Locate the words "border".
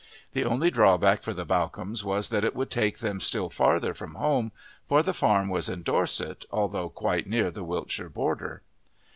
8.09-8.63